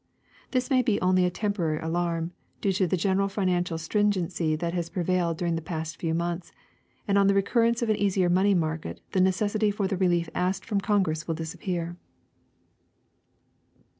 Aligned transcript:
This 0.49 0.71
may 0.71 0.81
be 0.81 0.99
only 0.99 1.25
a 1.25 1.29
tem 1.29 1.53
porary 1.53 1.79
alarm, 1.83 2.31
due 2.59 2.71
to 2.71 2.87
the 2.87 2.97
general 2.97 3.27
financial 3.27 3.77
stringency 3.77 4.55
that 4.55 4.73
has 4.73 4.89
prevailed 4.89 5.37
during 5.37 5.55
the 5.55 5.61
past 5.61 5.97
few 5.97 6.15
months, 6.15 6.51
and 7.07 7.19
on 7.19 7.27
the 7.27 7.35
recurrence 7.35 7.83
of 7.83 7.89
an 7.89 7.97
easier 7.97 8.27
money 8.27 8.55
market 8.55 8.99
the 9.11 9.21
necessity 9.21 9.69
for 9.69 9.87
the 9.87 9.97
relief 9.97 10.27
asked 10.33 10.65
from 10.65 10.81
Congress 10.81 11.27
will 11.27 11.35
disappear. 11.35 11.97